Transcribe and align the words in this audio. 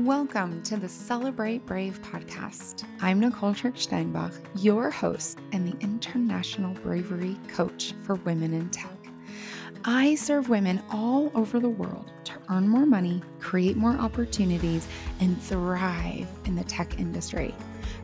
Welcome 0.00 0.60
to 0.64 0.76
the 0.76 0.88
Celebrate 0.88 1.64
Brave 1.66 2.02
podcast. 2.02 2.82
I'm 3.00 3.20
Nicole 3.20 3.54
Trick 3.54 3.76
Steinbach, 3.76 4.32
your 4.56 4.90
host 4.90 5.38
and 5.52 5.72
the 5.72 5.78
International 5.80 6.74
Bravery 6.74 7.36
Coach 7.46 7.94
for 8.02 8.16
Women 8.16 8.52
in 8.54 8.70
Tech. 8.70 8.90
I 9.84 10.16
serve 10.16 10.48
women 10.48 10.82
all 10.90 11.30
over 11.36 11.60
the 11.60 11.68
world 11.68 12.10
to 12.24 12.32
earn 12.50 12.68
more 12.68 12.86
money, 12.86 13.22
create 13.38 13.76
more 13.76 13.92
opportunities, 13.92 14.88
and 15.20 15.40
thrive 15.40 16.26
in 16.44 16.56
the 16.56 16.64
tech 16.64 16.98
industry 16.98 17.54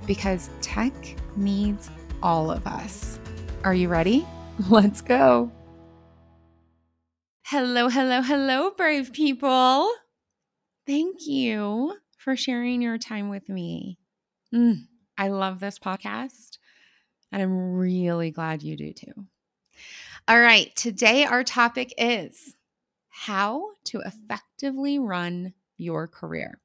because 0.06 0.48
tech 0.60 0.94
needs 1.34 1.90
all 2.22 2.52
of 2.52 2.64
us. 2.68 3.18
Are 3.64 3.74
you 3.74 3.88
ready? 3.88 4.24
Let's 4.68 5.00
go. 5.00 5.50
Hello, 7.46 7.88
hello, 7.88 8.22
hello, 8.22 8.70
brave 8.76 9.12
people. 9.12 9.90
Thank 10.86 11.26
you 11.26 11.96
for 12.16 12.36
sharing 12.36 12.82
your 12.82 12.98
time 12.98 13.28
with 13.28 13.48
me. 13.48 13.98
Mm, 14.54 14.86
I 15.16 15.28
love 15.28 15.60
this 15.60 15.78
podcast, 15.78 16.58
and 17.30 17.42
I'm 17.42 17.74
really 17.74 18.30
glad 18.30 18.62
you 18.62 18.76
do 18.76 18.92
too. 18.92 19.12
All 20.26 20.40
right, 20.40 20.74
today 20.74 21.24
our 21.24 21.44
topic 21.44 21.94
is 21.98 22.56
how 23.08 23.70
to 23.84 24.00
effectively 24.00 24.98
run 24.98 25.54
your 25.76 26.08
career. 26.08 26.58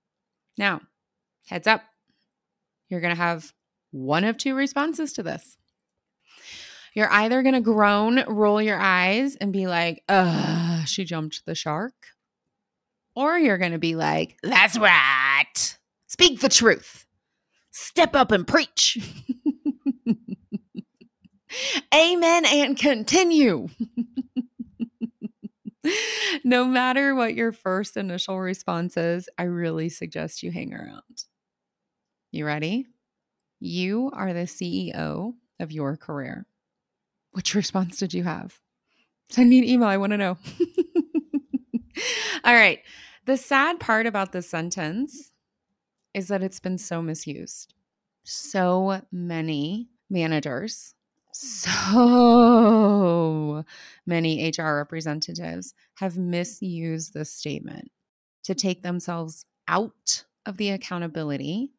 Now, 0.58 0.82
heads 1.48 1.68
up, 1.68 1.82
you're 2.90 3.02
going 3.02 3.16
to 3.16 3.22
have 3.22 3.54
one 3.92 4.24
of 4.24 4.38
two 4.38 4.56
responses 4.56 5.14
to 5.14 5.24
this. 5.24 5.58
You're 6.94 7.12
either 7.12 7.42
going 7.44 7.56
to 7.56 7.62
groan, 7.62 8.24
roll 8.28 8.62
your 8.62 8.80
eyes, 8.80 9.36
and 9.36 9.52
be 9.52 9.68
like, 9.68 10.04
ugh, 10.08 10.88
she 10.88 11.04
jumped 11.04 11.46
the 11.46 11.56
shark 11.56 11.94
or 13.16 13.38
you're 13.38 13.58
going 13.58 13.72
to 13.72 13.80
be 13.80 13.96
like, 13.96 14.38
that's 14.44 14.78
right. 14.78 15.78
Speak 16.08 16.42
the 16.42 16.50
truth. 16.50 17.06
Step 17.72 18.16
up 18.16 18.32
and 18.32 18.48
preach. 18.48 18.98
Amen 21.94 22.46
and 22.46 22.78
continue. 22.78 23.70
no 26.44 26.66
matter 26.66 27.16
what 27.16 27.36
your 27.36 27.52
first 27.52 27.98
initial 27.98 28.40
response 28.40 28.98
is, 28.98 29.30
I 29.38 29.44
really 29.44 29.90
suggest 29.90 30.44
you 30.44 30.52
hang 30.52 30.74
around. 30.74 31.26
You 32.32 32.46
ready? 32.46 32.88
You 33.60 34.12
are 34.14 34.34
the 34.34 34.42
CEO 34.42 35.34
of 35.60 35.72
your 35.72 35.98
career. 35.98 36.46
Which 37.32 37.56
response 37.56 37.98
did 37.98 38.14
you 38.14 38.24
have? 38.24 38.60
Send 39.30 39.50
me 39.50 39.60
an 39.60 39.66
email. 39.66 39.88
I 39.88 39.98
want 39.98 40.12
to 40.12 40.18
know. 40.18 40.38
All 42.44 42.54
right. 42.54 42.82
The 43.26 43.38
sad 43.38 43.80
part 43.80 44.06
about 44.06 44.32
this 44.32 44.50
sentence 44.50 45.32
is 46.14 46.28
that 46.30 46.44
it's 46.44 46.60
been 46.60 46.78
so 46.78 47.02
misused. 47.02 47.74
So 48.24 49.02
many 49.12 49.90
managers, 50.10 50.96
so 51.34 52.06
many 54.06 54.52
HR 54.58 54.76
representatives 54.76 55.74
have 55.96 56.18
misused 56.18 57.14
this 57.14 57.32
statement 57.32 57.92
to 58.44 58.56
take 58.56 58.84
themselves 58.84 59.46
out 59.68 60.24
of 60.46 60.58
the 60.58 60.70
accountability 60.70 61.72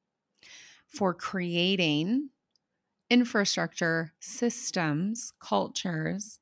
for 0.87 1.15
creating 1.15 2.31
infrastructure, 3.09 4.13
systems, 4.21 5.33
cultures 5.41 6.39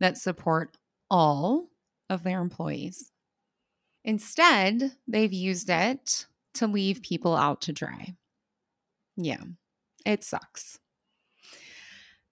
that 0.00 0.18
support 0.18 0.76
all 1.10 1.68
of 2.10 2.22
their 2.22 2.40
employees. 2.40 3.12
Instead, 4.08 4.90
they've 5.06 5.34
used 5.34 5.68
it 5.68 6.26
to 6.54 6.66
leave 6.66 7.02
people 7.02 7.36
out 7.36 7.60
to 7.60 7.74
dry. 7.74 8.14
Yeah, 9.18 9.42
it 10.06 10.24
sucks. 10.24 10.78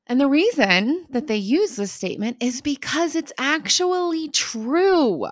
And 0.06 0.18
the 0.18 0.26
reason 0.26 1.04
that 1.10 1.26
they 1.26 1.36
use 1.36 1.76
this 1.76 1.92
statement 1.92 2.38
is 2.40 2.62
because 2.62 3.14
it's 3.14 3.32
actually 3.36 4.30
true. 4.30 5.26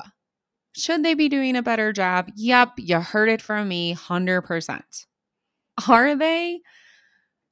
Should 0.77 1.03
they 1.03 1.15
be 1.15 1.31
doing 1.31 1.57
a 1.57 1.63
better 1.63 1.95
job? 1.95 2.31
Yep, 2.37 2.73
you 2.77 3.01
heard 3.01 3.31
it 3.31 3.41
from 3.41 3.67
me 3.67 3.95
100%. 3.95 4.83
Are 5.89 6.15
they? 6.15 6.61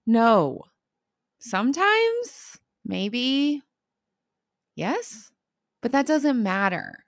No. 0.06 0.64
Sometimes, 1.38 2.58
maybe, 2.84 3.62
yes, 4.76 5.32
but 5.80 5.92
that 5.92 6.04
doesn't 6.04 6.42
matter. 6.42 7.01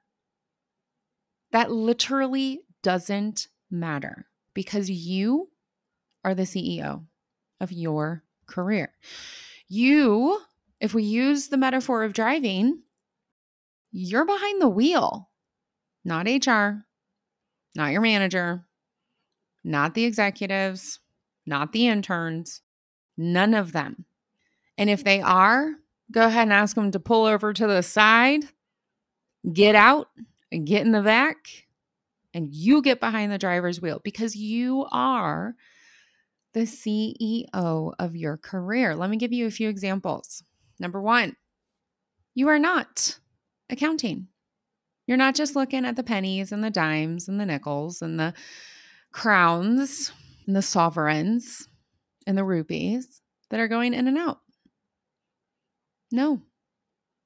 That 1.54 1.70
literally 1.70 2.62
doesn't 2.82 3.46
matter 3.70 4.26
because 4.54 4.90
you 4.90 5.50
are 6.24 6.34
the 6.34 6.42
CEO 6.42 7.04
of 7.60 7.70
your 7.70 8.24
career. 8.48 8.90
You, 9.68 10.40
if 10.80 10.94
we 10.94 11.04
use 11.04 11.46
the 11.46 11.56
metaphor 11.56 12.02
of 12.02 12.12
driving, 12.12 12.82
you're 13.92 14.26
behind 14.26 14.60
the 14.60 14.68
wheel, 14.68 15.30
not 16.04 16.26
HR, 16.26 16.86
not 17.76 17.92
your 17.92 18.00
manager, 18.00 18.66
not 19.62 19.94
the 19.94 20.06
executives, 20.06 20.98
not 21.46 21.70
the 21.70 21.86
interns, 21.86 22.62
none 23.16 23.54
of 23.54 23.70
them. 23.70 24.06
And 24.76 24.90
if 24.90 25.04
they 25.04 25.20
are, 25.20 25.70
go 26.10 26.26
ahead 26.26 26.48
and 26.48 26.52
ask 26.52 26.74
them 26.74 26.90
to 26.90 26.98
pull 26.98 27.26
over 27.26 27.52
to 27.52 27.66
the 27.68 27.84
side, 27.84 28.42
get 29.52 29.76
out, 29.76 30.08
get 30.58 30.84
in 30.84 30.92
the 30.92 31.02
back 31.02 31.36
and 32.32 32.52
you 32.52 32.82
get 32.82 33.00
behind 33.00 33.30
the 33.30 33.38
driver's 33.38 33.80
wheel 33.80 34.00
because 34.02 34.34
you 34.34 34.86
are 34.90 35.54
the 36.52 36.60
CEO 36.60 37.92
of 37.98 38.16
your 38.16 38.36
career. 38.36 38.94
Let 38.94 39.10
me 39.10 39.16
give 39.16 39.32
you 39.32 39.46
a 39.46 39.50
few 39.50 39.68
examples. 39.68 40.42
Number 40.78 41.00
one, 41.00 41.36
you 42.34 42.48
are 42.48 42.58
not 42.58 43.18
accounting. 43.70 44.28
You're 45.06 45.16
not 45.16 45.34
just 45.34 45.54
looking 45.54 45.84
at 45.84 45.96
the 45.96 46.02
pennies 46.02 46.52
and 46.52 46.64
the 46.64 46.70
dimes 46.70 47.28
and 47.28 47.38
the 47.38 47.46
nickels 47.46 48.02
and 48.02 48.18
the 48.18 48.34
crowns 49.12 50.12
and 50.46 50.56
the 50.56 50.62
sovereigns 50.62 51.68
and 52.26 52.38
the 52.38 52.44
rupees 52.44 53.20
that 53.50 53.60
are 53.60 53.68
going 53.68 53.94
in 53.94 54.08
and 54.08 54.16
out. 54.16 54.40
No, 56.10 56.40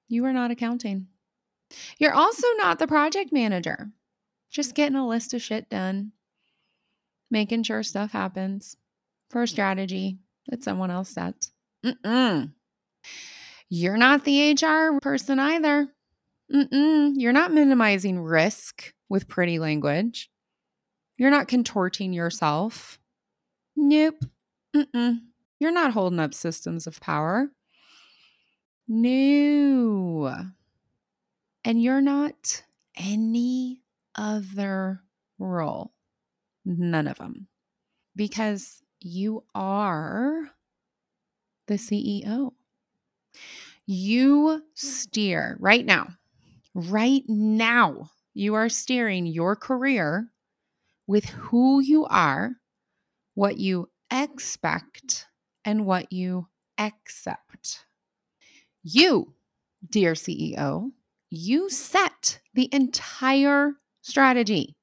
you 0.09 0.25
are 0.25 0.33
not 0.33 0.51
accounting. 0.51 1.07
You're 1.99 2.15
also 2.15 2.47
not 2.57 2.79
the 2.79 2.87
project 2.87 3.33
manager, 3.33 3.91
just 4.51 4.75
getting 4.75 4.97
a 4.97 5.07
list 5.07 5.35
of 5.35 5.43
shit 5.43 5.69
done, 5.69 6.13
making 7.31 7.65
sure 7.65 7.83
stuff 7.83 8.13
happens 8.13 8.77
for 9.31 9.43
a 9.43 9.49
strategy 9.49 10.19
that 10.49 10.65
someone 10.65 10.91
else 10.91 11.11
sets. 11.11 11.53
Mm-mm. 11.85 12.53
You're 13.69 13.99
not 13.99 14.25
the 14.25 14.53
HR 14.53 14.99
person 15.01 15.39
either. 15.39 15.89
Mm-mm. 16.53 17.13
You're 17.17 17.33
not 17.33 17.53
minimizing 17.53 18.21
risk 18.21 18.95
with 19.09 19.29
pretty 19.29 19.59
language. 19.59 20.31
You're 21.19 21.31
not 21.31 21.49
contorting 21.49 22.13
yourself. 22.13 22.99
Nope. 23.77 24.25
Mm-mm. 24.75 25.21
You're 25.61 25.73
not 25.73 25.93
holding 25.93 26.21
up 26.21 26.33
systems 26.33 26.87
of 26.87 27.01
power. 27.01 27.51
No. 28.87 30.47
And 31.65 31.83
you're 31.83 32.01
not 32.01 32.63
any 32.97 33.83
other 34.15 35.03
role. 35.39 35.93
None 36.65 37.07
of 37.07 37.19
them. 37.19 37.49
Because 38.17 38.83
you 39.01 39.45
are 39.55 40.51
the 41.67 41.75
CEO. 41.75 42.53
You 43.87 44.63
steer 44.75 45.57
right 45.61 45.85
now, 45.85 46.09
right 46.75 47.23
now, 47.29 48.11
you 48.35 48.55
are 48.55 48.69
steering 48.69 49.27
your 49.27 49.57
career 49.57 50.29
with 51.07 51.25
who 51.27 51.81
you 51.81 52.05
are, 52.07 52.53
what 53.35 53.59
you 53.59 53.89
expect, 54.13 55.27
and 55.65 55.87
what 55.87 56.13
you 56.13 56.49
accept. 56.79 57.85
You 58.83 59.35
dear 59.89 60.13
CEO, 60.13 60.91
you 61.31 61.69
set 61.69 62.41
the 62.55 62.69
entire 62.73 63.73
strategy. 64.01 64.77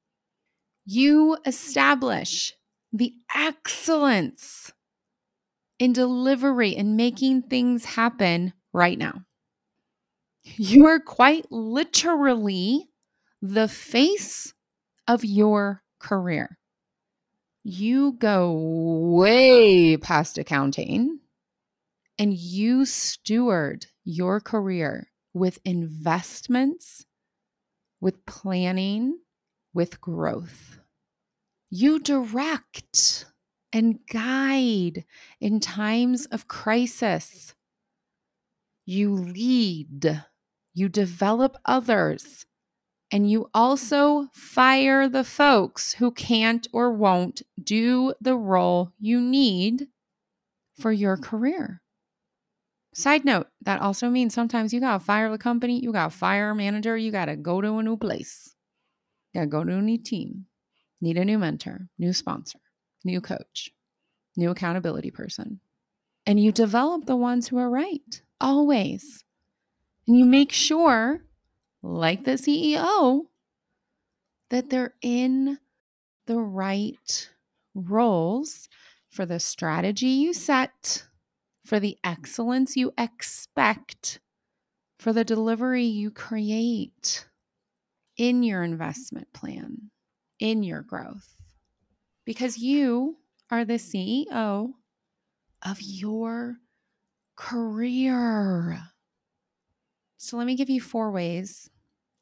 You 0.85 1.37
establish 1.45 2.53
the 2.93 3.13
excellence 3.35 4.71
in 5.79 5.93
delivery 5.93 6.75
and 6.75 6.95
making 6.95 7.43
things 7.43 7.85
happen 7.85 8.53
right 8.71 8.97
now. 8.97 9.23
You 10.43 10.85
are 10.85 10.99
quite 10.99 11.51
literally 11.51 12.87
the 13.41 13.67
face 13.67 14.53
of 15.07 15.25
your 15.25 15.81
career. 15.99 16.59
You 17.63 18.13
go 18.13 18.53
way 18.53 19.97
past 19.97 20.37
accounting 20.37 21.19
and 22.19 22.33
you 22.33 22.85
steward 22.85 23.87
your 24.03 24.39
career 24.39 25.07
with 25.35 25.59
investments, 25.65 27.05
with 27.99 28.25
planning, 28.25 29.19
with 29.73 29.99
growth. 29.99 30.79
You 31.69 31.99
direct 31.99 33.25
and 33.73 33.99
guide 34.09 35.03
in 35.41 35.59
times 35.59 36.25
of 36.27 36.47
crisis. 36.47 37.53
You 38.85 39.13
lead, 39.13 40.23
you 40.73 40.87
develop 40.87 41.57
others, 41.65 42.45
and 43.11 43.29
you 43.29 43.49
also 43.53 44.29
fire 44.31 45.09
the 45.09 45.25
folks 45.25 45.93
who 45.95 46.11
can't 46.11 46.65
or 46.71 46.93
won't 46.93 47.41
do 47.61 48.13
the 48.21 48.37
role 48.37 48.93
you 48.97 49.19
need 49.19 49.87
for 50.79 50.93
your 50.93 51.17
career. 51.17 51.81
Side 52.97 53.25
note, 53.25 53.47
that 53.63 53.81
also 53.81 54.09
means 54.09 54.33
sometimes 54.33 54.73
you 54.73 54.79
gotta 54.79 55.03
fire 55.03 55.29
the 55.29 55.37
company, 55.37 55.81
you 55.81 55.91
gotta 55.91 56.15
fire 56.15 56.51
a 56.51 56.55
manager, 56.55 56.95
you 56.95 57.11
gotta 57.11 57.35
go 57.35 57.59
to 57.59 57.77
a 57.77 57.83
new 57.83 57.97
place, 57.97 58.55
you 59.33 59.41
gotta 59.41 59.47
go 59.47 59.65
to 59.65 59.73
a 59.73 59.81
new 59.81 59.97
team, 59.97 60.45
need 61.01 61.17
a 61.17 61.25
new 61.25 61.37
mentor, 61.37 61.89
new 61.99 62.13
sponsor, 62.13 62.59
new 63.03 63.19
coach, 63.19 63.69
new 64.37 64.49
accountability 64.49 65.11
person. 65.11 65.59
And 66.25 66.39
you 66.39 66.53
develop 66.53 67.05
the 67.05 67.17
ones 67.17 67.49
who 67.49 67.57
are 67.57 67.69
right, 67.69 68.21
always. 68.39 69.25
And 70.07 70.17
you 70.17 70.23
make 70.23 70.53
sure, 70.53 71.19
like 71.83 72.23
the 72.23 72.37
CEO, 72.37 73.23
that 74.51 74.69
they're 74.69 74.93
in 75.01 75.59
the 76.27 76.39
right 76.39 77.29
roles 77.73 78.69
for 79.09 79.25
the 79.25 79.41
strategy 79.41 80.07
you 80.07 80.33
set, 80.33 81.03
for 81.65 81.79
the 81.79 81.97
excellence 82.03 82.77
you 82.77 82.93
expect, 82.97 84.19
for 84.99 85.11
the 85.11 85.25
delivery 85.25 85.83
you 85.83 86.11
create 86.11 87.27
in 88.17 88.43
your 88.43 88.63
investment 88.63 89.33
plan, 89.33 89.89
in 90.39 90.63
your 90.63 90.81
growth. 90.81 91.35
Because 92.23 92.57
you 92.57 93.17
are 93.49 93.65
the 93.65 93.73
CEO 93.73 94.73
of 95.65 95.81
your 95.81 96.57
career. 97.35 98.79
So, 100.17 100.37
let 100.37 100.47
me 100.47 100.55
give 100.55 100.69
you 100.69 100.81
four 100.81 101.11
ways 101.11 101.69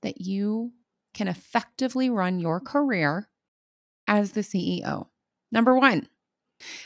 that 0.01 0.22
you 0.22 0.72
can 1.13 1.28
effectively 1.28 2.10
run 2.10 2.40
your 2.40 2.60
career 2.60 3.30
as 4.07 4.31
the 4.31 4.42
CEO. 4.42 5.07
Number 5.51 5.78
one, 5.78 6.07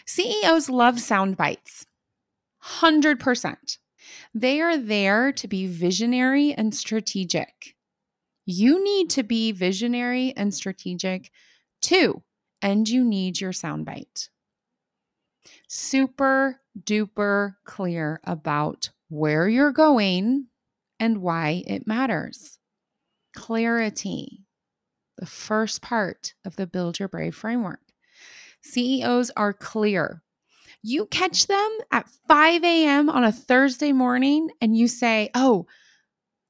CEOs 0.06 0.70
love 0.70 1.00
sound 1.00 1.38
bites. 1.38 1.86
100%. 2.68 3.78
They 4.34 4.62
are 4.62 4.78
there 4.78 5.32
to 5.34 5.48
be 5.48 5.68
visionary 5.68 6.54
and 6.54 6.74
strategic. 6.74 7.76
You 8.46 8.84
need 8.84 9.10
to 9.12 9.24
be 9.24 9.52
visionary 9.52 10.34
and 10.36 10.54
strategic 10.54 11.32
too, 11.82 12.24
and 12.62 12.88
you 12.88 13.04
need 13.04 13.42
your 13.42 13.52
soundbite. 13.52 14.30
Super 15.68 16.62
duper 16.82 17.56
clear 17.66 18.20
about 18.24 18.90
where 19.10 19.48
you're 19.48 19.72
going 19.72 20.48
and 21.00 21.22
why 21.22 21.64
it 21.68 21.88
matters. 21.88 22.60
Clarity, 23.36 24.46
the 25.18 25.26
first 25.26 25.82
part 25.82 26.34
of 26.46 26.56
the 26.56 26.68
Build 26.68 27.00
Your 27.00 27.10
Brave 27.10 27.36
framework. 27.36 27.82
CEOs 28.62 29.32
are 29.38 29.54
clear. 29.54 30.24
You 30.82 31.06
catch 31.08 31.48
them 31.48 31.78
at 31.92 32.10
5 32.28 32.64
a.m. 32.64 33.10
on 33.10 33.24
a 33.24 33.32
Thursday 33.32 33.92
morning 33.92 34.50
and 34.62 34.78
you 34.78 34.88
say, 34.88 35.30
Oh, 35.34 35.66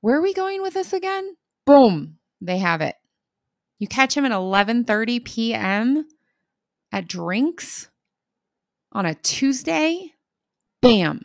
where 0.02 0.18
are 0.18 0.22
we 0.22 0.34
going 0.34 0.62
with 0.62 0.74
this 0.74 0.94
again? 0.94 1.36
Boom, 1.66 2.18
they 2.40 2.60
have 2.60 2.82
it. 2.82 2.96
You 3.80 3.88
catch 3.88 4.16
them 4.16 4.26
at 4.26 4.32
11:30 4.32 5.24
p.m. 5.24 6.08
at 6.92 7.08
drinks 7.08 7.90
on 8.92 9.06
a 9.06 9.16
Tuesday, 9.16 10.14
bam, 10.82 11.22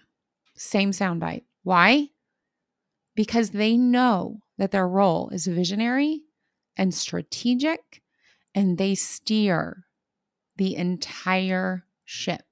same 0.54 0.90
soundbite. 0.90 1.44
Why? 1.62 2.08
Because 3.14 3.50
they 3.50 3.76
know 3.76 4.40
that 4.58 4.70
their 4.70 4.88
role 4.88 5.28
is 5.30 5.46
visionary 5.46 6.22
and 6.76 6.92
strategic 6.94 8.02
and 8.54 8.78
they 8.78 8.94
steer 8.94 9.84
the 10.56 10.76
entire 10.76 11.86
ship. 12.04 12.51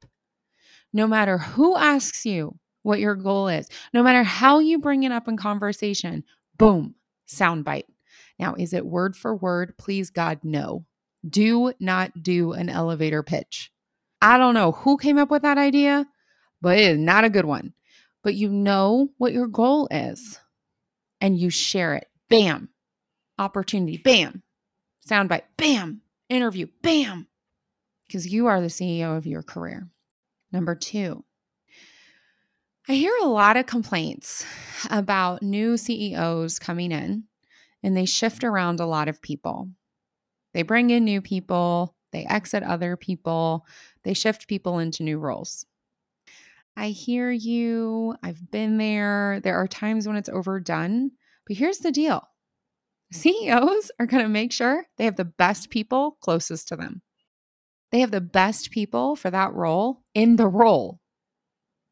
No 0.93 1.07
matter 1.07 1.39
who 1.39 1.77
asks 1.77 2.27
you 2.27 2.59
what 2.83 3.01
your 3.01 3.15
goal 3.15 3.49
is, 3.49 3.69
no 3.93 4.03
matter 4.03 4.23
how 4.23 4.59
you 4.59 4.79
bring 4.79 5.03
it 5.03 5.13
up 5.13 5.29
in 5.29 5.37
conversation, 5.37 6.25
boom, 6.57 6.95
soundbite. 7.29 7.85
Now, 8.39 8.55
is 8.55 8.73
it 8.73 8.87
word 8.87 9.17
for 9.17 9.37
word? 9.37 9.77
Please, 9.79 10.11
God, 10.11 10.41
no. 10.43 10.85
Do 11.29 11.73
not 11.79 12.23
do 12.23 12.53
an 12.53 12.69
elevator 12.69 13.23
pitch. 13.23 13.71
I 14.23 14.39
don't 14.39 14.55
know 14.55 14.73
who 14.73 14.97
came 14.97 15.19
up 15.19 15.31
with 15.31 15.43
that 15.43 15.59
idea, 15.59 16.07
but 16.61 16.79
it 16.79 16.93
is 16.93 16.99
not 16.99 17.25
a 17.25 17.31
good 17.31 17.45
one. 17.45 17.75
But 18.23 18.35
you 18.35 18.49
know 18.51 19.11
what 19.19 19.33
your 19.33 19.47
goal 19.47 19.89
is 19.91 20.39
and 21.21 21.39
you 21.39 21.51
share 21.51 21.95
it. 21.95 22.09
Bam. 22.29 22.71
Opportunity. 23.39 23.99
Bam. 23.99 24.43
Soundbite. 25.07 25.43
Bam. 25.57 26.03
Interview. 26.29 26.67
Bam 26.83 27.27
because 28.11 28.27
you 28.27 28.49
are 28.49 28.61
the 28.61 28.67
CEO 28.67 29.17
of 29.17 29.25
your 29.25 29.43
career. 29.43 29.87
Number 30.53 30.75
two, 30.75 31.25
I 32.89 32.95
hear 32.95 33.15
a 33.23 33.27
lot 33.27 33.57
of 33.57 33.67
complaints 33.67 34.45
about 34.91 35.43
new 35.43 35.77
CEOs 35.77 36.59
coming 36.59 36.93
in 36.93 37.25
and 37.83 37.97
they 37.97 38.05
shift 38.05 38.45
around 38.45 38.81
a 38.81 38.87
lot 38.87 39.09
of 39.09 39.23
people. 39.23 39.71
They 40.53 40.63
bring 40.63 40.91
in 40.91 41.05
new 41.05 41.23
people, 41.23 41.95
they 42.13 42.25
exit 42.25 42.63
other 42.63 42.97
people, 42.97 43.65
they 44.03 44.15
shift 44.15 44.49
people 44.49 44.81
into 44.81 45.05
new 45.05 45.19
roles. 45.19 45.65
I 46.77 46.89
hear 46.89 47.31
you. 47.31 48.17
I've 48.23 48.51
been 48.51 48.79
there. 48.79 49.41
There 49.43 49.57
are 49.57 49.69
times 49.69 50.07
when 50.07 50.17
it's 50.17 50.29
overdone. 50.29 51.11
But 51.47 51.57
here's 51.57 51.79
the 51.79 51.93
deal 51.93 52.21
mm-hmm. 53.13 53.17
CEOs 53.17 53.91
are 53.99 54.07
going 54.07 54.23
to 54.23 54.29
make 54.29 54.53
sure 54.53 54.87
they 54.97 55.05
have 55.05 55.17
the 55.17 55.25
best 55.25 55.71
people 55.71 56.17
closest 56.21 56.69
to 56.69 56.77
them. 56.77 57.03
They 57.93 58.01
have 58.01 58.11
the 58.11 58.21
best 58.21 58.71
people 58.71 59.17
for 59.17 59.31
that 59.31 59.53
role 59.53 60.03
in 60.15 60.37
the 60.37 60.49
role. 60.49 61.01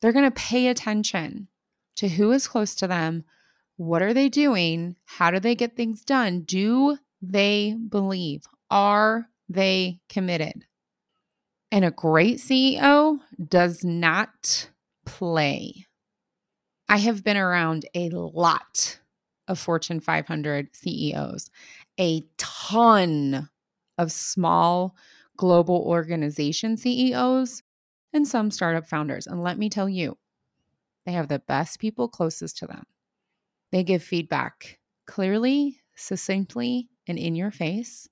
They're 0.00 0.12
going 0.12 0.30
to 0.30 0.30
pay 0.30 0.68
attention 0.68 1.48
to 1.96 2.08
who 2.08 2.30
is 2.30 2.46
close 2.46 2.74
to 2.76 2.86
them. 2.86 3.24
What 3.76 4.02
are 4.02 4.14
they 4.14 4.28
doing? 4.28 4.96
How 5.04 5.30
do 5.30 5.40
they 5.40 5.54
get 5.54 5.76
things 5.76 6.04
done? 6.04 6.42
Do 6.42 6.98
they 7.20 7.76
believe? 7.88 8.42
Are 8.70 9.28
they 9.48 10.00
committed? 10.08 10.64
And 11.70 11.84
a 11.84 11.90
great 11.90 12.38
CEO 12.38 13.18
does 13.48 13.84
not 13.84 14.70
play. 15.04 15.86
I 16.88 16.98
have 16.98 17.22
been 17.22 17.36
around 17.36 17.86
a 17.94 18.08
lot 18.10 19.00
of 19.46 19.58
Fortune 19.58 20.00
500 20.00 20.74
CEOs, 20.74 21.50
a 21.98 22.22
ton 22.36 23.48
of 23.98 24.12
small 24.12 24.94
global 25.38 25.82
organization 25.86 26.76
CEOs, 26.76 27.62
and 28.12 28.28
some 28.28 28.50
startup 28.50 28.86
founders. 28.86 29.26
And 29.26 29.42
let 29.42 29.58
me 29.58 29.70
tell 29.70 29.88
you, 29.88 30.18
they 31.06 31.12
have 31.12 31.28
the 31.28 31.38
best 31.38 31.78
people 31.78 32.08
closest 32.08 32.58
to 32.58 32.66
them. 32.66 32.84
They 33.72 33.82
give 33.82 34.02
feedback 34.02 34.78
clearly, 35.06 35.80
succinctly, 35.96 36.90
and 37.06 37.18
in 37.18 37.34
your 37.34 37.50
face. 37.50 38.08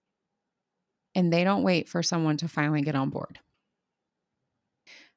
And 1.15 1.33
they 1.33 1.45
don't 1.45 1.63
wait 1.63 1.89
for 1.89 2.03
someone 2.03 2.37
to 2.39 2.49
finally 2.49 2.83
get 2.83 2.95
on 2.95 3.11
board. 3.11 3.39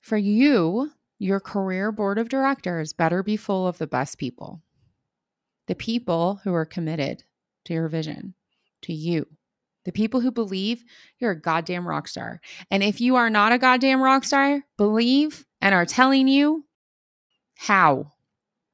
For 0.02 0.18
you, 0.18 0.92
your 1.20 1.40
career 1.40 1.92
board 1.92 2.18
of 2.18 2.30
directors 2.30 2.94
better 2.94 3.22
be 3.22 3.38
full 3.38 3.68
of 3.68 3.78
the 3.78 3.88
best 3.88 4.18
people. 4.18 4.62
The 5.68 5.76
people 5.76 6.40
who 6.44 6.54
are 6.54 6.66
committed 6.66 7.24
to 7.66 7.74
your 7.74 7.90
vision, 7.90 8.34
to 8.84 8.94
you, 8.94 9.28
the 9.86 9.92
people 9.92 10.20
who 10.20 10.32
believe 10.32 10.84
you're 11.20 11.32
a 11.32 11.40
goddamn 11.40 11.88
rock 11.88 12.08
star. 12.08 12.42
And 12.70 12.84
if 12.84 13.00
you 13.02 13.16
are 13.16 13.30
not 13.30 13.52
a 13.52 13.58
goddamn 13.58 14.02
rock 14.02 14.24
star, 14.24 14.62
believe 14.78 15.46
and 15.62 15.74
are 15.74 15.86
telling 15.86 16.28
you 16.28 16.66
how, 17.56 18.12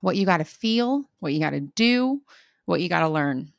what 0.01 0.15
you 0.15 0.25
got 0.25 0.37
to 0.37 0.45
feel, 0.45 1.09
what 1.19 1.33
you 1.33 1.39
got 1.39 1.51
to 1.51 1.59
do, 1.59 2.21
what 2.65 2.81
you 2.81 2.89
got 2.89 2.99
to 2.99 3.09
learn. 3.09 3.51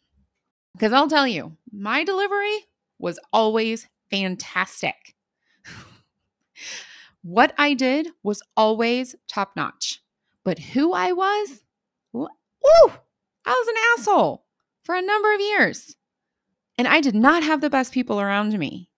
Because 0.72 0.92
I'll 0.92 1.08
tell 1.08 1.26
you, 1.26 1.56
my 1.72 2.04
delivery 2.04 2.66
was 2.98 3.18
always 3.32 3.88
fantastic. 4.10 5.14
what 7.22 7.54
I 7.58 7.74
did 7.74 8.08
was 8.22 8.42
always 8.56 9.14
top 9.28 9.56
notch. 9.56 10.02
But 10.44 10.58
who 10.58 10.92
I 10.92 11.12
was, 11.12 11.62
woo, 12.12 12.28
I 13.44 13.50
was 13.50 13.68
an 13.68 13.74
asshole 13.98 14.44
for 14.84 14.94
a 14.94 15.02
number 15.02 15.34
of 15.34 15.40
years. 15.40 15.96
And 16.78 16.86
I 16.86 17.00
did 17.00 17.14
not 17.14 17.42
have 17.42 17.60
the 17.60 17.70
best 17.70 17.92
people 17.92 18.20
around 18.20 18.58
me. 18.58 18.88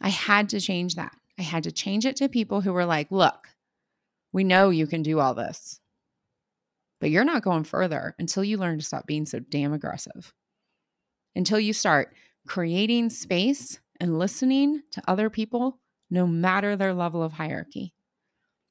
I 0.00 0.10
had 0.10 0.48
to 0.50 0.60
change 0.60 0.94
that. 0.94 1.16
I 1.38 1.42
had 1.42 1.64
to 1.64 1.72
change 1.72 2.06
it 2.06 2.16
to 2.16 2.28
people 2.28 2.60
who 2.60 2.72
were 2.72 2.84
like, 2.84 3.10
look, 3.10 3.48
we 4.32 4.44
know 4.44 4.70
you 4.70 4.86
can 4.86 5.02
do 5.02 5.18
all 5.18 5.34
this, 5.34 5.80
but 7.00 7.10
you're 7.10 7.24
not 7.24 7.42
going 7.42 7.64
further 7.64 8.14
until 8.18 8.44
you 8.44 8.58
learn 8.58 8.78
to 8.78 8.84
stop 8.84 9.06
being 9.06 9.26
so 9.26 9.38
damn 9.38 9.72
aggressive. 9.72 10.32
Until 11.34 11.60
you 11.60 11.72
start 11.72 12.14
creating 12.46 13.10
space 13.10 13.80
and 14.00 14.18
listening 14.18 14.82
to 14.92 15.02
other 15.06 15.30
people, 15.30 15.80
no 16.10 16.26
matter 16.26 16.76
their 16.76 16.94
level 16.94 17.22
of 17.22 17.32
hierarchy. 17.32 17.94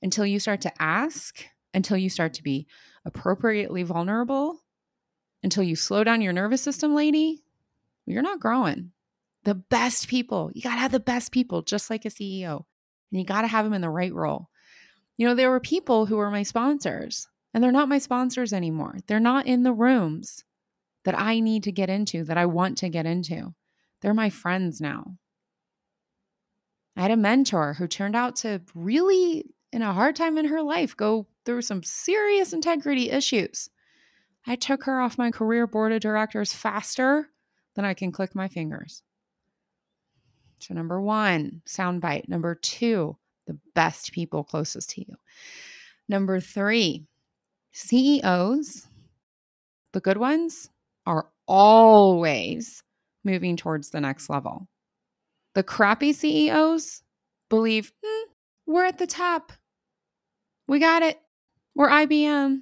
Until 0.02 0.26
you 0.26 0.40
start 0.40 0.62
to 0.62 0.82
ask, 0.82 1.46
until 1.74 1.98
you 1.98 2.10
start 2.10 2.34
to 2.36 2.44
be 2.44 2.68
appropriately 3.06 3.84
vulnerable, 3.84 4.60
until 5.44 5.64
you 5.64 5.76
slow 5.76 6.04
down 6.04 6.22
your 6.22 6.34
nervous 6.34 6.62
system, 6.62 6.96
lady, 6.96 7.44
you're 8.14 8.24
not 8.24 8.40
growing. 8.40 8.92
The 9.44 9.56
best 9.56 10.08
people, 10.08 10.52
you 10.54 10.62
got 10.62 10.76
to 10.76 10.82
have 10.82 10.92
the 10.92 11.00
best 11.00 11.32
people, 11.32 11.62
just 11.62 11.90
like 11.90 12.06
a 12.06 12.10
CEO, 12.10 12.64
and 13.12 13.20
you 13.20 13.26
got 13.26 13.42
to 13.42 13.48
have 13.48 13.66
them 13.66 13.74
in 13.74 13.82
the 13.82 13.90
right 13.90 14.14
role. 14.14 14.50
You 15.18 15.28
know, 15.28 15.36
there 15.36 15.50
were 15.50 15.60
people 15.60 16.06
who 16.06 16.18
were 16.18 16.32
my 16.32 16.44
sponsors, 16.44 17.28
and 17.54 17.64
they're 17.64 17.72
not 17.72 17.90
my 17.90 17.98
sponsors 17.98 18.54
anymore. 18.54 18.98
They're 19.08 19.20
not 19.20 19.48
in 19.48 19.64
the 19.64 19.74
rooms 19.74 20.44
that 21.06 21.18
I 21.18 21.40
need 21.40 21.64
to 21.64 21.72
get 21.72 21.90
into, 21.90 22.24
that 22.26 22.38
I 22.38 22.46
want 22.46 22.80
to 22.80 22.90
get 22.90 23.06
into. 23.06 23.54
They're 24.02 24.14
my 24.14 24.30
friends 24.30 24.82
now. 24.82 25.16
I 26.96 27.02
had 27.02 27.12
a 27.12 27.18
mentor 27.18 27.74
who 27.74 27.88
turned 27.88 28.16
out 28.16 28.38
to 28.38 28.62
really, 28.74 29.46
in 29.72 29.82
a 29.82 29.94
hard 29.94 30.16
time 30.16 30.38
in 30.38 30.46
her 30.46 30.62
life, 30.62 30.98
go 30.98 31.28
through 31.46 31.62
some 31.62 31.84
serious 31.84 32.54
integrity 32.54 33.10
issues. 33.10 33.70
I 34.46 34.56
took 34.56 34.84
her 34.84 35.00
off 35.00 35.18
my 35.18 35.32
career 35.32 35.68
board 35.68 35.92
of 35.92 36.02
directors 36.02 36.54
faster 36.54 37.30
than 37.78 37.86
I 37.86 37.94
can 37.94 38.12
click 38.12 38.34
my 38.34 38.48
fingers. 38.48 39.04
So, 40.60 40.74
number 40.74 41.00
one, 41.00 41.62
soundbite. 41.68 42.28
Number 42.28 42.56
two, 42.56 43.16
the 43.46 43.58
best 43.76 44.12
people 44.12 44.44
closest 44.44 44.90
to 44.90 45.02
you. 45.02 45.16
Number 46.10 46.40
three, 46.40 47.06
CEOs, 47.74 48.88
the 49.94 50.00
good 50.00 50.18
ones, 50.18 50.72
are 51.06 51.28
always 51.48 52.84
moving 53.24 53.56
towards 53.56 53.92
the 53.92 54.02
next 54.02 54.28
level. 54.28 54.68
The 55.54 55.62
crappy 55.62 56.14
CEOs 56.14 57.04
believe 57.48 57.94
hmm, 58.04 58.30
we're 58.66 58.86
at 58.86 58.98
the 58.98 59.08
top. 59.08 59.54
We 60.68 60.80
got 60.80 61.04
it. 61.04 61.20
We're 61.76 61.90
IBM. 61.90 62.62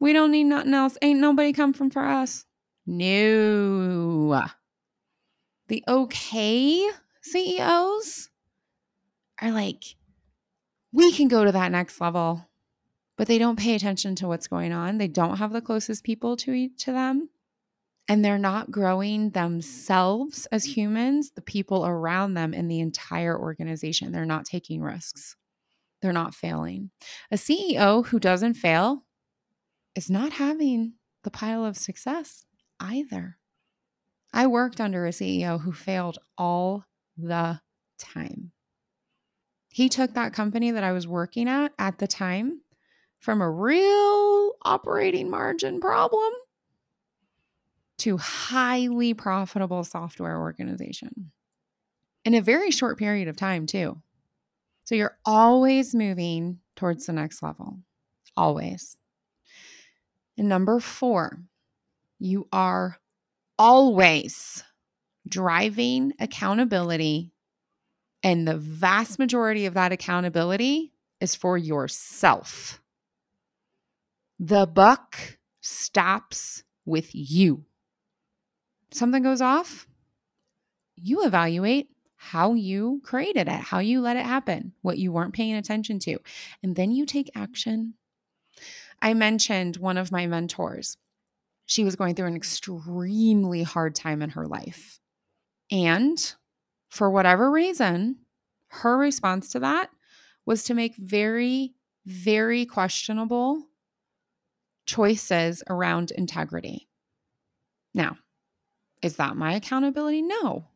We 0.00 0.12
don't 0.12 0.32
need 0.32 0.44
nothing 0.44 0.74
else. 0.74 0.98
Ain't 1.00 1.20
nobody 1.20 1.52
come 1.52 1.72
from 1.72 1.90
for 1.90 2.04
us. 2.04 2.44
No. 2.86 4.46
The 5.68 5.84
okay 5.86 6.90
CEOs 7.22 8.28
are 9.40 9.52
like, 9.52 9.84
we 10.92 11.12
can 11.12 11.28
go 11.28 11.44
to 11.44 11.52
that 11.52 11.72
next 11.72 12.00
level, 12.00 12.48
but 13.16 13.28
they 13.28 13.38
don't 13.38 13.58
pay 13.58 13.74
attention 13.74 14.14
to 14.16 14.28
what's 14.28 14.48
going 14.48 14.72
on. 14.72 14.98
They 14.98 15.08
don't 15.08 15.38
have 15.38 15.52
the 15.52 15.60
closest 15.60 16.04
people 16.04 16.36
to, 16.38 16.68
to 16.68 16.92
them. 16.92 17.28
And 18.08 18.24
they're 18.24 18.36
not 18.36 18.72
growing 18.72 19.30
themselves 19.30 20.46
as 20.46 20.64
humans, 20.64 21.30
the 21.30 21.40
people 21.40 21.86
around 21.86 22.34
them, 22.34 22.52
and 22.52 22.68
the 22.68 22.80
entire 22.80 23.38
organization. 23.38 24.10
They're 24.10 24.24
not 24.24 24.44
taking 24.44 24.82
risks. 24.82 25.36
They're 26.02 26.12
not 26.12 26.34
failing. 26.34 26.90
A 27.30 27.36
CEO 27.36 28.04
who 28.06 28.18
doesn't 28.18 28.54
fail 28.54 29.04
is 29.94 30.10
not 30.10 30.32
having 30.32 30.94
the 31.22 31.30
pile 31.30 31.64
of 31.64 31.76
success 31.76 32.44
either. 32.82 33.38
I 34.32 34.46
worked 34.46 34.80
under 34.80 35.06
a 35.06 35.10
CEO 35.10 35.60
who 35.60 35.72
failed 35.72 36.18
all 36.36 36.84
the 37.16 37.60
time. 37.98 38.52
He 39.68 39.88
took 39.88 40.14
that 40.14 40.32
company 40.32 40.70
that 40.70 40.84
I 40.84 40.92
was 40.92 41.06
working 41.06 41.48
at 41.48 41.72
at 41.78 41.98
the 41.98 42.06
time 42.06 42.60
from 43.20 43.40
a 43.40 43.50
real 43.50 44.52
operating 44.62 45.30
margin 45.30 45.80
problem 45.80 46.32
to 47.98 48.16
highly 48.16 49.14
profitable 49.14 49.84
software 49.84 50.40
organization 50.40 51.30
in 52.24 52.34
a 52.34 52.42
very 52.42 52.70
short 52.70 52.98
period 52.98 53.28
of 53.28 53.36
time 53.36 53.66
too. 53.66 54.00
So 54.84 54.94
you're 54.94 55.16
always 55.24 55.94
moving 55.94 56.58
towards 56.74 57.06
the 57.06 57.12
next 57.12 57.42
level. 57.42 57.78
Always. 58.36 58.96
And 60.36 60.48
number 60.48 60.80
four, 60.80 61.42
you 62.22 62.48
are 62.52 62.98
always 63.58 64.62
driving 65.28 66.12
accountability. 66.18 67.32
And 68.22 68.46
the 68.46 68.56
vast 68.56 69.18
majority 69.18 69.66
of 69.66 69.74
that 69.74 69.92
accountability 69.92 70.92
is 71.20 71.34
for 71.34 71.58
yourself. 71.58 72.80
The 74.38 74.66
buck 74.66 75.38
stops 75.60 76.62
with 76.84 77.10
you. 77.12 77.64
Something 78.92 79.22
goes 79.22 79.40
off, 79.40 79.86
you 80.96 81.24
evaluate 81.24 81.88
how 82.16 82.54
you 82.54 83.00
created 83.04 83.48
it, 83.48 83.54
how 83.54 83.78
you 83.78 84.00
let 84.00 84.16
it 84.16 84.26
happen, 84.26 84.72
what 84.82 84.98
you 84.98 85.12
weren't 85.12 85.34
paying 85.34 85.54
attention 85.54 85.98
to, 86.00 86.18
and 86.62 86.76
then 86.76 86.92
you 86.92 87.06
take 87.06 87.30
action 87.34 87.94
I 89.02 89.14
mentioned 89.14 89.78
one 89.78 89.98
of 89.98 90.12
my 90.12 90.28
mentors. 90.28 90.96
She 91.66 91.84
was 91.84 91.96
going 91.96 92.14
through 92.14 92.26
an 92.26 92.36
extremely 92.36 93.62
hard 93.62 93.94
time 93.94 94.22
in 94.22 94.30
her 94.30 94.46
life. 94.46 95.00
And 95.70 96.34
for 96.88 97.10
whatever 97.10 97.50
reason, 97.50 98.16
her 98.68 98.98
response 98.98 99.50
to 99.50 99.60
that 99.60 99.90
was 100.44 100.64
to 100.64 100.74
make 100.74 100.96
very, 100.96 101.74
very 102.04 102.66
questionable 102.66 103.62
choices 104.86 105.62
around 105.68 106.10
integrity. 106.10 106.88
Now, 107.94 108.16
is 109.02 109.16
that 109.16 109.36
my 109.36 109.54
accountability? 109.54 110.22
No. 110.22 110.66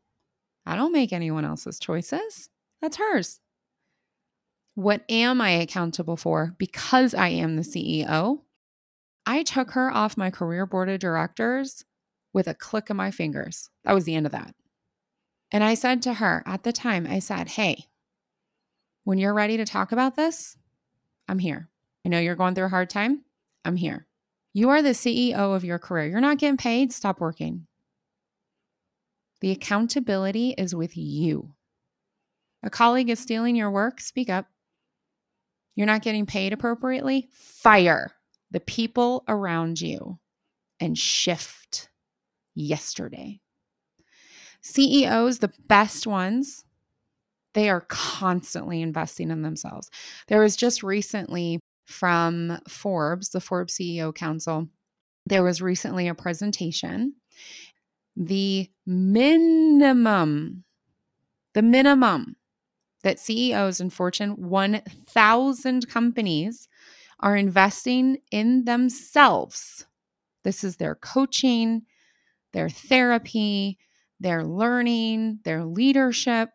I 0.65 0.77
don't 0.77 0.93
make 0.93 1.13
anyone 1.13 1.45
else's 1.45 1.79
choices. 1.79 2.51
That's 2.81 2.97
hers. 2.97 3.41
What 4.75 5.03
am 5.09 5.41
I 5.41 5.51
accountable 5.51 6.17
for 6.17 6.55
because 6.59 7.15
I 7.15 7.29
am 7.29 7.57
the 7.57 7.63
CEO? 7.63 8.41
I 9.27 9.43
took 9.43 9.73
her 9.73 9.93
off 9.93 10.17
my 10.17 10.31
career 10.31 10.67
board 10.67 10.89
of 10.89 11.01
directors 11.01 11.85
with 12.33 12.47
a 12.47 12.55
click 12.55 12.91
of 12.91 12.97
my 12.97 13.11
fingers. 13.11 13.71
That 13.85 13.93
was 13.93 14.05
the 14.05 14.15
end 14.15 14.27
of 14.27 14.33
that. 14.33 14.55
And 15.51 15.65
I 15.65 15.75
said 15.75 16.03
to 16.03 16.15
her 16.15 16.45
at 16.47 16.63
the 16.63 16.73
time, 16.73 17.07
I 17.09 17.19
said, 17.19 17.49
Hey, 17.49 17.87
when 19.05 19.19
you're 19.19 19.35
ready 19.35 19.57
to 19.57 19.65
talk 19.65 19.93
about 19.93 20.17
this, 20.17 20.57
I'm 21.29 21.39
here. 21.39 21.69
I 22.05 22.09
know 22.09 22.21
you're 22.21 22.37
going 22.37 22.55
through 22.55 22.67
a 22.67 22.71
hard 22.71 22.91
time. 22.91 23.23
I'm 23.65 23.77
here. 23.77 24.07
You 24.53 24.71
are 24.71 24.81
the 24.81 24.91
CEO 24.91 25.55
of 25.55 25.65
your 25.65 25.79
career. 25.79 26.07
You're 26.07 26.21
not 26.21 26.39
getting 26.39 26.57
paid. 26.57 26.93
Stop 26.93 27.21
working. 27.21 27.67
The 29.41 29.51
accountability 29.51 30.55
is 30.57 30.75
with 30.75 30.97
you. 30.97 31.53
A 32.63 32.71
colleague 32.71 33.11
is 33.11 33.19
stealing 33.19 33.55
your 33.55 33.71
work. 33.71 34.01
Speak 34.01 34.31
up. 34.31 34.47
You're 35.75 35.87
not 35.87 36.03
getting 36.03 36.27
paid 36.27 36.53
appropriately? 36.53 37.29
Fire 37.33 38.16
the 38.51 38.61
people 38.61 39.25
around 39.29 39.81
you 39.81 40.19
and 40.81 40.97
shift 40.97 41.89
yesterday. 42.55 43.41
CEOs, 44.63 45.39
the 45.39 45.53
best 45.69 46.07
ones, 46.07 46.65
they 47.55 47.71
are 47.71 47.87
constantly 47.89 48.83
investing 48.83 49.31
in 49.31 49.43
themselves. 49.43 49.91
There 50.29 50.41
was 50.41 50.57
just 50.57 50.83
recently 50.83 51.61
from 51.87 52.59
Forbes, 52.69 53.31
the 53.31 53.41
Forbes 53.41 53.79
CEO 53.79 54.15
Council, 54.15 54.69
there 55.27 55.43
was 55.43 55.61
recently 55.61 56.07
a 56.09 56.15
presentation. 56.15 57.15
The 58.17 58.71
minimum, 58.87 60.65
the 61.53 61.63
minimum 61.63 62.37
that 63.03 63.19
CEOs 63.19 63.81
in 63.81 63.91
Fortune 63.91 64.31
1000 64.37 65.89
companies 65.89 66.69
are 67.21 67.37
investing 67.37 68.19
in 68.31 68.65
themselves. 68.65 69.87
This 70.45 70.63
is 70.63 70.77
their 70.77 70.95
coaching, 70.95 71.83
their 72.53 72.69
therapy, 72.69 73.79
their 74.21 74.45
learning, 74.45 75.41
their 75.45 75.65
leadership, 75.65 76.51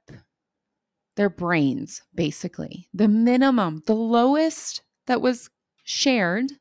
their 1.15 1.29
brains, 1.29 2.01
basically. 2.13 2.89
The 2.93 3.07
minimum, 3.07 3.81
the 3.85 3.95
lowest 3.95 4.81
that 5.07 5.21
was 5.21 5.49
shared 5.83 6.51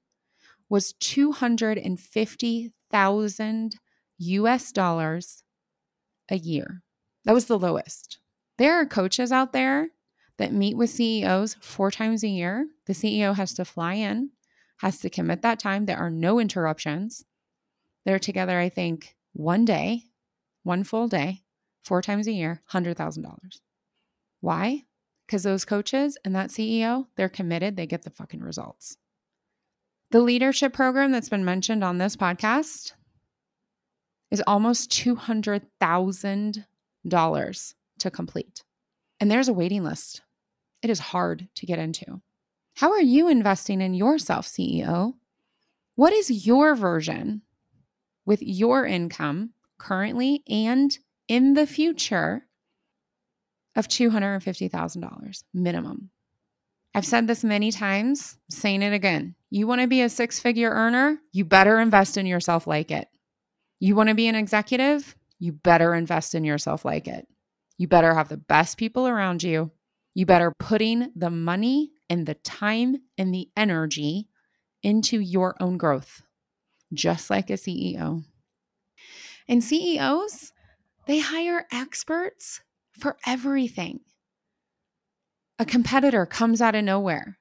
was 0.69 0.93
250,000 0.95 3.77
US 4.19 4.73
dollars 4.73 5.45
a 6.31 6.37
year. 6.37 6.83
That 7.25 7.35
was 7.35 7.47
the 7.47 7.59
lowest. 7.59 8.19
There 8.59 8.75
are 8.75 8.87
coaches 8.87 9.33
out 9.33 9.53
there 9.53 9.89
that 10.41 10.53
meet 10.53 10.77
with 10.77 10.91
CEOs 10.91 11.57
four 11.61 11.91
times 11.91 12.23
a 12.25 12.29
year. 12.29 12.67
The 12.87 12.95
CEO 12.95 13.37
has 13.37 13.53
to 13.55 13.65
fly 13.67 13.95
in, 13.95 14.31
has 14.79 14.99
to 15.01 15.11
commit 15.11 15.43
that 15.43 15.59
time. 15.59 15.85
There 15.85 15.99
are 15.99 16.09
no 16.09 16.39
interruptions. 16.41 17.27
They're 18.07 18.19
together, 18.19 18.59
I 18.59 18.71
think, 18.71 19.17
one 19.35 19.67
day, 19.67 20.05
one 20.63 20.83
full 20.83 21.09
day, 21.09 21.43
four 21.85 22.01
times 22.01 22.27
a 22.27 22.33
year, 22.33 22.63
$100,000. 22.73 23.61
Why? 24.41 24.85
Because 25.27 25.43
those 25.43 25.67
coaches 25.67 26.17
and 26.25 26.35
that 26.35 26.49
CEO, 26.49 27.09
they're 27.17 27.29
committed, 27.29 27.77
they 27.77 27.87
get 27.87 28.05
the 28.05 28.11
fucking 28.11 28.41
results. 28.41 28.97
The 30.11 30.21
leadership 30.21 30.73
program 30.73 31.13
that's 31.13 31.29
been 31.29 31.45
mentioned 31.45 31.85
on 31.85 31.99
this 31.99 32.17
podcast 32.17 32.95
is 34.31 34.43
almost 34.47 34.91
$200,000 34.91 37.75
to 37.99 38.11
complete. 38.11 38.65
And 39.21 39.31
there's 39.31 39.49
a 39.49 39.53
waiting 39.53 39.85
list. 39.85 40.23
It 40.83 40.91
is 40.91 40.99
hard 40.99 41.49
to 41.57 41.67
get 41.67 41.79
into. 41.79 42.21
How 42.75 42.93
are 42.93 43.01
you 43.01 43.29
investing 43.29 43.81
in 43.81 43.95
yourself, 43.95 44.47
CEO? 44.47 45.15
What 45.97 46.13
is 46.13 46.47
your 46.47 46.75
version 46.75 47.43
with 48.25 48.43
your 48.43 48.87
income 48.87 49.51
currently 49.79 50.43
and 50.49 50.97
in 51.29 51.55
the 51.55 51.67
future 51.67 52.47
of 53.77 53.89
$250,000 53.89 55.43
minimum? 55.53 56.11
I've 56.95 57.07
said 57.07 57.27
this 57.27 57.45
many 57.45 57.71
times, 57.71 58.37
saying 58.49 58.83
it 58.83 58.93
again. 58.93 59.35
You 59.51 59.67
want 59.67 59.81
to 59.81 59.87
be 59.87 60.03
a 60.03 60.09
six 60.09 60.41
figure 60.41 60.71
earner? 60.71 61.19
You 61.33 61.45
better 61.45 61.79
invest 61.79 62.17
in 62.17 62.27
yourself 62.27 62.67
like 62.67 62.91
it. 62.91 63.09
You 63.79 63.95
want 63.95 64.09
to 64.09 64.15
be 64.15 64.27
an 64.27 64.35
executive? 64.35 65.15
You 65.39 65.53
better 65.53 65.95
invest 65.95 66.35
in 66.35 66.45
yourself 66.45 66.85
like 66.85 67.07
it. 67.07 67.29
You 67.79 67.89
better 67.89 68.13
have 68.15 68.29
the 68.29 68.37
best 68.37 68.77
people 68.77 69.07
around 69.07 69.43
you. 69.43 69.71
You 70.15 70.27
better 70.27 70.53
putting 70.59 71.13
the 71.15 71.31
money 71.31 71.93
and 72.09 72.27
the 72.27 72.35
time 72.35 72.97
and 73.17 73.33
the 73.33 73.49
energy 73.57 74.29
into 74.83 75.21
your 75.21 75.55
own 75.61 75.77
growth, 75.77 76.23
just 76.93 77.31
like 77.31 77.51
a 77.51 77.55
CEO. 77.55 78.25
And 79.49 79.63
CEOs, 79.63 80.53
they 81.07 81.21
hire 81.21 81.67
experts 81.73 82.61
for 82.93 83.17
everything. 83.27 84.01
A 85.59 85.65
competitor 85.65 86.27
comes 86.27 86.61
out 86.61 86.75
of 86.75 86.85
nowhere. 86.85 87.39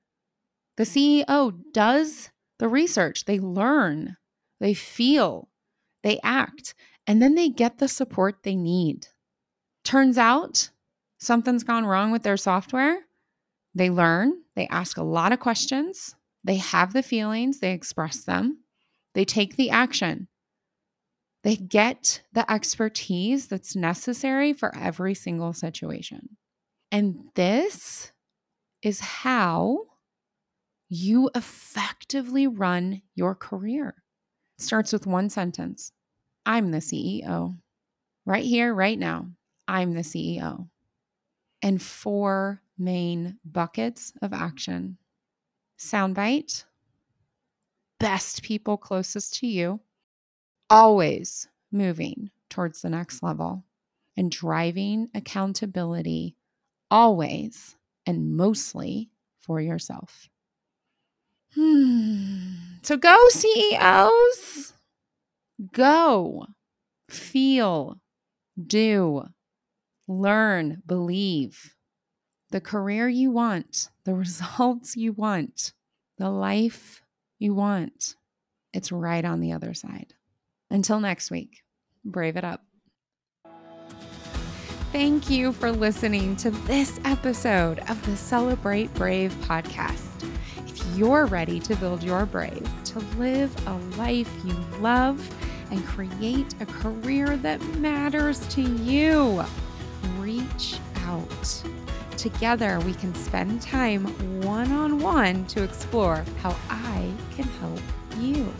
The 0.77 0.83
CEO 0.83 1.53
does 1.73 2.29
the 2.59 2.67
research, 2.67 3.25
they 3.25 3.39
learn, 3.39 4.17
they 4.59 4.73
feel, 4.73 5.49
they 6.03 6.19
act, 6.23 6.75
and 7.07 7.21
then 7.21 7.35
they 7.35 7.49
get 7.49 7.77
the 7.77 7.87
support 7.87 8.43
they 8.43 8.55
need. 8.55 9.07
Turns 9.83 10.17
out 10.17 10.69
something's 11.19 11.63
gone 11.63 11.85
wrong 11.85 12.11
with 12.11 12.23
their 12.23 12.37
software. 12.37 12.99
They 13.75 13.89
learn, 13.89 14.33
they 14.55 14.67
ask 14.67 14.97
a 14.97 15.03
lot 15.03 15.31
of 15.31 15.39
questions, 15.39 16.15
they 16.43 16.55
have 16.55 16.93
the 16.93 17.03
feelings, 17.03 17.59
they 17.59 17.71
express 17.71 18.23
them, 18.23 18.63
they 19.13 19.25
take 19.25 19.55
the 19.55 19.69
action. 19.69 20.27
They 21.43 21.55
get 21.55 22.21
the 22.33 22.49
expertise 22.51 23.47
that's 23.47 23.75
necessary 23.75 24.51
for 24.51 24.75
every 24.75 25.13
single 25.13 25.53
situation. 25.53 26.37
And 26.91 27.29
this 27.35 28.11
is 28.81 28.99
how 28.99 29.85
you 30.89 31.29
effectively 31.35 32.47
run 32.47 33.03
your 33.15 33.35
career. 33.35 34.03
It 34.57 34.63
starts 34.63 34.91
with 34.91 35.07
one 35.07 35.29
sentence 35.29 35.91
I'm 36.45 36.71
the 36.71 36.79
CEO. 36.79 37.57
Right 38.25 38.43
here, 38.43 38.73
right 38.73 38.97
now, 38.97 39.27
I'm 39.67 39.93
the 39.93 40.01
CEO. 40.01 40.67
And 41.61 41.81
four 41.81 42.61
main 42.77 43.37
buckets 43.43 44.13
of 44.21 44.33
action 44.33 44.97
soundbite, 45.77 46.65
best 47.99 48.43
people 48.43 48.77
closest 48.77 49.35
to 49.35 49.47
you, 49.47 49.79
always 50.69 51.47
moving 51.71 52.29
towards 52.49 52.81
the 52.81 52.89
next 52.89 53.23
level, 53.23 53.65
and 54.17 54.31
driving 54.31 55.09
accountability 55.13 56.35
always 56.91 57.75
and 58.05 58.35
mostly 58.35 59.09
for 59.39 59.61
yourself. 59.61 60.29
Hmm. 61.55 62.53
So 62.81 62.97
go, 62.97 63.17
CEOs. 63.29 64.73
Go. 65.73 66.45
Feel. 67.09 67.99
Do. 68.67 69.25
Learn. 70.09 70.81
Believe. 70.87 71.75
The 72.49 72.59
career 72.59 73.07
you 73.07 73.29
want, 73.29 73.89
the 74.05 74.15
results 74.15 74.97
you 74.97 75.13
want, 75.13 75.73
the 76.17 76.31
life 76.31 77.03
you 77.37 77.53
want. 77.53 78.15
It's 78.73 78.91
right 78.91 79.23
on 79.23 79.39
the 79.39 79.51
other 79.51 79.75
side. 79.75 80.15
Until 80.71 80.99
next 80.99 81.29
week, 81.29 81.61
brave 82.03 82.37
it 82.37 82.43
up. 82.43 82.63
Thank 84.91 85.29
you 85.29 85.53
for 85.53 85.71
listening 85.71 86.35
to 86.37 86.49
this 86.49 86.99
episode 87.05 87.77
of 87.87 88.03
the 88.07 88.17
Celebrate 88.17 88.91
Brave 88.95 89.31
podcast. 89.41 90.27
If 90.67 90.97
you're 90.97 91.27
ready 91.27 91.59
to 91.59 91.75
build 91.75 92.01
your 92.01 92.25
brave, 92.25 92.67
to 92.85 92.99
live 93.19 93.55
a 93.67 93.77
life 93.97 94.31
you 94.43 94.55
love, 94.79 95.23
and 95.69 95.85
create 95.85 96.55
a 96.59 96.65
career 96.65 97.37
that 97.37 97.61
matters 97.77 98.39
to 98.47 98.61
you, 98.61 99.45
reach 100.29 100.79
out. 101.05 101.63
Together, 102.17 102.79
we 102.81 102.93
can 102.93 103.15
spend 103.15 103.61
time 103.61 104.05
one 104.43 104.71
on 104.71 104.99
one 104.99 105.45
to 105.47 105.63
explore 105.63 106.23
how 106.41 106.55
I 106.69 107.11
can 107.35 107.45
help 107.45 107.81
you. 108.19 108.53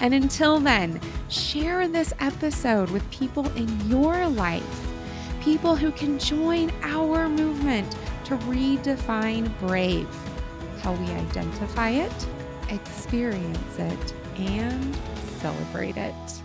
And 0.00 0.14
until 0.14 0.60
then, 0.60 1.00
share 1.28 1.88
this 1.88 2.12
episode 2.20 2.90
with 2.90 3.10
people 3.10 3.48
in 3.56 3.68
your 3.90 4.28
life 4.28 4.84
people 5.40 5.74
who 5.74 5.90
can 5.92 6.18
join 6.18 6.70
our 6.82 7.28
movement 7.28 7.96
to 8.24 8.36
redefine 8.38 9.48
brave, 9.60 10.08
how 10.82 10.92
we 10.92 11.06
identify 11.06 11.90
it, 11.90 12.26
experience 12.68 13.78
it, 13.78 14.14
and 14.36 14.96
celebrate 15.40 15.96
it. 15.96 16.37